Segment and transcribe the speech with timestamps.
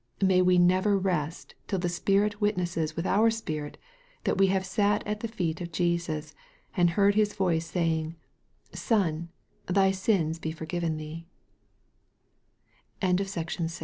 [0.23, 3.77] May we never rest till the Spirit witnesses with our spirit
[4.23, 6.33] that we have sat at the feet of Jesus
[6.75, 8.15] and heard his voice, saying,"
[8.89, 9.29] Son,
[9.67, 10.97] thy sins be for given